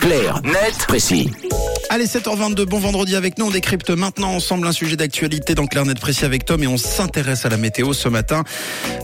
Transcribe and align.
Clair, 0.00 0.40
net, 0.44 0.86
précis. 0.86 1.30
Allez, 1.94 2.06
7h22, 2.06 2.64
bon 2.64 2.80
vendredi 2.80 3.14
avec 3.14 3.38
nous. 3.38 3.46
On 3.46 3.50
décrypte 3.52 3.90
maintenant 3.90 4.32
ensemble 4.32 4.66
un 4.66 4.72
sujet 4.72 4.96
d'actualité 4.96 5.54
dans 5.54 5.68
Clair 5.68 5.86
Net 5.86 6.00
Précis 6.00 6.24
avec 6.24 6.44
Tom 6.44 6.60
et 6.60 6.66
on 6.66 6.76
s'intéresse 6.76 7.46
à 7.46 7.50
la 7.50 7.56
météo 7.56 7.92
ce 7.92 8.08
matin. 8.08 8.42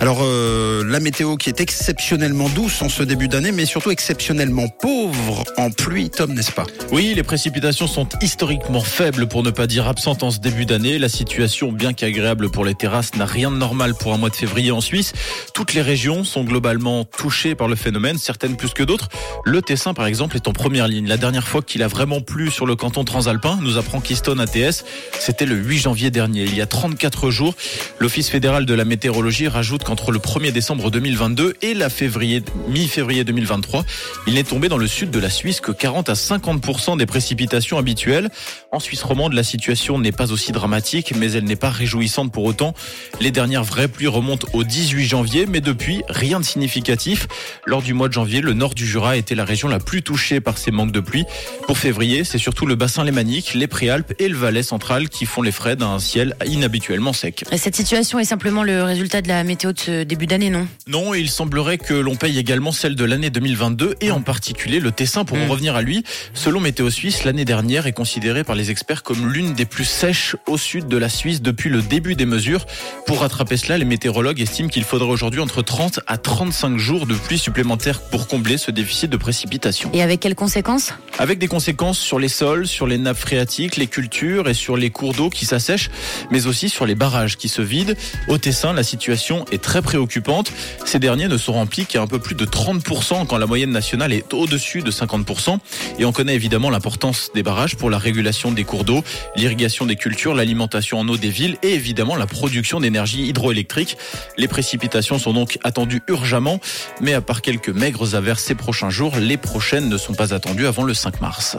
Alors, 0.01 0.23
euh, 0.23 0.82
la 0.85 0.98
météo 0.98 1.37
qui 1.37 1.50
est 1.50 1.61
exceptionnellement 1.61 2.48
douce 2.48 2.82
en 2.82 2.89
ce 2.89 3.05
début 3.05 3.29
d'année, 3.29 3.53
mais 3.53 3.64
surtout 3.64 3.93
exceptionnellement 3.93 4.66
pauvre 4.66 5.45
en 5.57 5.71
pluie, 5.71 6.11
Tom, 6.11 6.34
n'est-ce 6.34 6.50
pas? 6.50 6.64
Oui, 6.91 7.12
les 7.14 7.23
précipitations 7.23 7.87
sont 7.87 8.09
historiquement 8.23 8.80
faibles, 8.80 9.29
pour 9.29 9.45
ne 9.45 9.52
pas 9.52 9.68
dire 9.68 9.86
absentes 9.86 10.25
en 10.25 10.32
ce 10.32 10.41
début 10.41 10.66
d'année. 10.66 10.98
La 10.98 11.09
situation, 11.09 11.70
bien 11.70 11.93
qu'agréable 11.93 12.50
pour 12.50 12.64
les 12.64 12.75
terrasses, 12.75 13.14
n'a 13.14 13.25
rien 13.25 13.52
de 13.52 13.57
normal 13.57 13.95
pour 13.95 14.14
un 14.14 14.18
mois 14.18 14.30
de 14.30 14.34
février 14.34 14.72
en 14.72 14.80
Suisse. 14.80 15.12
Toutes 15.54 15.75
les 15.75 15.82
régions 15.82 16.25
sont 16.25 16.43
globalement 16.43 17.04
touchées 17.04 17.54
par 17.54 17.68
le 17.68 17.77
phénomène, 17.77 18.18
certaines 18.18 18.57
plus 18.57 18.75
que 18.75 18.82
d'autres. 18.82 19.11
Le 19.45 19.62
Tessin, 19.62 19.95
par 19.95 20.07
exemple, 20.07 20.34
est 20.34 20.48
en 20.48 20.52
première 20.52 20.88
ligne. 20.88 21.07
La 21.07 21.18
dernière 21.18 21.46
fois 21.46 21.62
qu'il 21.62 21.84
a 21.84 21.86
vraiment 21.86 22.20
plu 22.20 22.51
sur 22.51 22.66
le 22.66 22.80
canton 22.80 23.05
transalpin, 23.05 23.59
nous 23.61 23.77
apprend 23.77 24.01
Keystone 24.01 24.41
ATS, 24.41 24.84
c'était 25.19 25.45
le 25.45 25.55
8 25.55 25.79
janvier 25.79 26.11
dernier, 26.11 26.45
il 26.45 26.55
y 26.57 26.62
a 26.62 26.66
34 26.66 27.30
jours. 27.30 27.55
L'Office 27.98 28.30
fédéral 28.30 28.65
de 28.65 28.73
la 28.73 28.87
météorologie 28.87 29.48
rajoute 29.48 29.84
qu'entre 29.84 30.12
le 30.12 30.19
1er 30.19 30.51
décembre 30.51 30.91
2022 30.91 31.57
et 31.61 31.74
la 31.74 31.91
février, 31.91 32.43
mi-février 32.69 33.23
2023, 33.23 33.85
il 34.27 34.35
n'est 34.35 34.45
tombé 34.45 34.71
dans 34.71 34.79
le 34.79 34.87
sud 34.87 35.11
de 35.11 35.19
la 35.19 35.29
Suisse 35.29 35.61
que 35.61 35.73
40 35.73 36.09
à 36.09 36.15
50% 36.15 36.97
des 36.97 37.05
précipitations 37.05 37.77
habituelles. 37.77 38.30
En 38.73 38.80
Suisse 38.80 39.02
romande, 39.02 39.35
la 39.35 39.43
situation 39.43 39.99
n'est 39.99 40.10
pas 40.10 40.33
aussi 40.33 40.52
dramatique, 40.52 41.12
mais 41.15 41.33
elle 41.33 41.45
n'est 41.45 41.57
pas 41.57 41.71
réjouissante 41.71 42.33
pour 42.33 42.45
autant. 42.45 42.73
Les 43.21 43.30
dernières 43.30 43.65
vraies 43.65 43.88
pluies 43.88 44.07
remontent 44.07 44.49
au 44.55 44.65
18 44.65 45.05
janvier, 45.05 45.45
mais 45.45 45.60
depuis, 45.60 46.02
rien 46.09 46.41
de 46.41 46.47
significatif. 46.47 47.29
Lors 47.66 47.83
du 47.83 47.93
mois 47.93 48.09
de 48.09 48.15
janvier, 48.15 48.41
le 48.41 48.55
nord 48.55 48.74
du 48.74 48.87
Jura 48.87 49.19
était 49.19 49.35
la 49.35 49.45
région 49.45 49.69
la 49.69 49.80
plus 49.80 50.02
touchée 50.02 50.41
par 50.41 50.57
ces 50.57 50.71
manques 50.71 50.93
de 50.93 51.01
pluie. 51.01 51.27
Pour 51.66 51.77
février, 51.77 52.24
c'est 52.24 52.38
surtout 52.38 52.59
le 52.66 52.74
bassin 52.74 53.05
lémanique, 53.05 53.55
les 53.55 53.66
Préalpes 53.66 54.12
et 54.19 54.29
le 54.29 54.37
Valais 54.37 54.62
central 54.62 55.09
qui 55.09 55.26
font 55.26 55.43
les 55.43 55.52
frais 55.52 55.76
d'un 55.76 55.98
ciel 55.98 56.35
inhabituellement 56.46 57.12
sec. 57.12 57.45
Et 57.52 57.59
Cette 57.59 57.76
situation 57.76 58.18
est 58.18 58.24
simplement 58.24 58.62
le 58.62 58.82
résultat 58.82 59.23
de 59.23 59.29
la 59.29 59.45
météo 59.45 59.73
de 59.73 59.79
ce 59.79 60.02
début 60.04 60.26
d'année, 60.26 60.51
non? 60.51 60.66
Non, 60.87 61.15
il 61.15 61.30
semblerait 61.30 61.79
que 61.79 61.95
l'on 61.95 62.16
paye 62.16 62.38
également 62.38 62.73
celle 62.73 62.95
de 62.95 63.04
l'année 63.04 63.30
2022 63.30 63.95
et 64.00 64.10
en 64.10 64.20
particulier 64.22 64.81
le 64.81 64.91
Tessin 64.93 65.25
pour 65.25 65.37
en 65.38 65.47
Mm. 65.47 65.50
revenir 65.50 65.76
à 65.76 65.82
lui. 65.82 66.04
Selon 66.34 66.60
Météo 66.60 66.91
Suisse, 66.91 67.25
l'année 67.25 67.44
dernière 67.44 67.87
est 67.87 67.93
considérée 67.93 68.44
par 68.44 68.56
les 68.56 68.70
experts 68.70 69.03
comme 69.03 69.32
l'une 69.32 69.54
des 69.54 69.65
plus 69.65 69.84
sèches 69.84 70.37
au 70.47 70.59
sud 70.59 70.88
de 70.88 70.97
la 70.97 71.09
Suisse 71.09 71.41
depuis 71.42 71.70
le 71.70 71.82
début 71.82 72.15
des 72.15 72.26
mesures. 72.26 72.66
Pour 73.06 73.20
rattraper 73.20 73.56
cela, 73.56 73.78
les 73.78 73.84
météorologues 73.84 74.41
estiment 74.41 74.69
qu'il 74.69 74.84
faudrait 74.84 75.09
aujourd'hui 75.10 75.41
entre 75.41 75.62
30 75.62 76.00
à 76.06 76.16
35 76.19 76.76
jours 76.78 77.06
de 77.06 77.15
pluie 77.15 77.38
supplémentaire 77.38 78.00
pour 78.00 78.26
combler 78.26 78.59
ce 78.59 78.70
déficit 78.70 79.10
de 79.10 79.16
précipitation. 79.16 79.91
Et 79.94 80.03
avec 80.03 80.20
quelles 80.20 80.34
conséquences? 80.34 80.92
Avec 81.19 81.38
des 81.38 81.48
conséquences 81.48 81.98
sur 81.98 82.19
les 82.19 82.28
sols, 82.28 82.50
sur 82.66 82.87
les 82.87 82.98
nappes 82.98 83.19
phréatiques, 83.19 83.76
les 83.76 83.87
cultures 83.87 84.48
et 84.48 84.54
sur 84.54 84.76
les 84.76 84.91
cours 84.91 85.15
d'eau 85.15 85.31
qui 85.31 85.47
s'assèchent, 85.47 85.91
mais 86.31 86.47
aussi 86.47 86.69
sur 86.69 86.84
les 86.84 86.94
barrages 86.94 87.37
qui 87.37 87.48
se 87.48 87.62
vident. 87.62 87.94
Au 88.28 88.38
Tessin, 88.38 88.72
la 88.72 88.82
situation 88.82 89.44
est 89.53 89.62
très 89.62 89.82
préoccupante. 89.82 90.53
Ces 90.84 90.98
derniers 90.98 91.28
ne 91.28 91.37
sont 91.37 91.53
remplis 91.53 91.87
qu'à 91.87 92.03
un 92.03 92.06
peu 92.06 92.19
plus 92.19 92.34
de 92.34 92.44
30% 92.44 93.26
quand 93.26 93.38
la 93.38 93.47
moyenne 93.47 93.70
nationale 93.70 94.12
est 94.12 94.34
au-dessus 94.34 94.82
de 94.82 94.91
50%. 94.91 95.59
Et 95.98 96.04
on 96.04 96.12
connaît 96.12 96.34
évidemment 96.34 96.70
l'importance 96.70 97.31
des 97.34 97.42
barrages 97.42 97.76
pour 97.76 97.88
la 97.88 97.98
régulation 97.98 98.50
des 98.50 98.64
cours 98.64 98.84
d'eau, 98.84 99.04
l'irrigation 99.37 99.87
des 99.87 99.97
cultures, 99.97 100.34
l'alimentation 100.34 100.98
en 100.98 101.09
eau 101.09 101.16
des 101.16 101.31
villes 101.31 101.56
et 101.62 101.75
évidemment 101.75 102.16
la 102.16 102.26
production 102.26 102.81
d'énergie 102.81 103.26
hydroélectrique. 103.26 103.97
Les 104.37 104.48
précipitations 104.48 105.19
sont 105.19 105.32
donc 105.32 105.59
attendues 105.62 106.03
urgemment, 106.09 106.60
mais 107.00 107.14
à 107.14 107.20
part 107.20 107.42
quelques 107.42 107.69
maigres 107.69 108.16
averses 108.16 108.42
ces 108.42 108.56
prochains 108.56 108.91
jours, 108.91 109.16
les 109.19 109.37
prochaines 109.37 109.88
ne 109.88 109.97
sont 109.97 110.14
pas 110.14 110.34
attendues 110.34 110.66
avant 110.66 110.82
le 110.82 110.94
5 110.94 111.20
mars. 111.20 111.56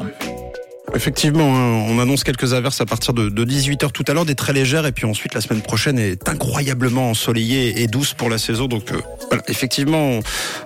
Effectivement, 0.94 1.56
hein, 1.56 1.86
on 1.88 2.00
annonce 2.00 2.24
quelques 2.24 2.54
averses 2.54 2.82
à 2.82 2.86
partir 2.86 3.14
de, 3.14 3.30
18h 3.30 3.92
tout 3.92 4.04
à 4.08 4.14
l'heure, 4.14 4.26
des 4.26 4.36
très 4.36 4.54
légères, 4.54 4.86
et 4.86 4.92
puis 4.92 5.06
ensuite 5.06 5.34
la 5.34 5.42
semaine 5.42 5.62
prochaine 5.62 5.98
est 5.98 6.28
incroyablement 6.28 7.10
ensoleillée 7.10 7.82
et 7.82 7.88
douce 7.88 8.14
pour 8.14 8.30
la 8.30 8.38
saison. 8.38 8.68
Donc 8.68 8.92
euh, 8.92 9.02
voilà, 9.30 9.44
effectivement, 9.48 10.20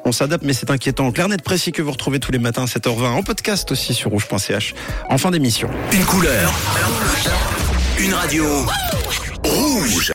on, 0.03 0.11
s'adapte, 0.11 0.43
mais 0.43 0.53
c'est 0.53 0.71
inquiétant. 0.71 1.11
Clair 1.11 1.29
net 1.29 1.41
précis 1.41 1.71
que 1.71 1.81
vous 1.81 1.91
retrouvez 1.91 2.19
tous 2.19 2.31
les 2.31 2.39
matins 2.39 2.63
à 2.63 2.65
7h20 2.65 3.05
en 3.05 3.23
podcast 3.23 3.71
aussi 3.71 3.93
sur 3.93 4.11
rouge.ch 4.11 4.73
en 5.09 5.17
fin 5.17 5.31
d'émission. 5.31 5.69
Une 5.93 6.05
couleur. 6.05 6.53
Une 7.99 8.13
radio. 8.13 8.45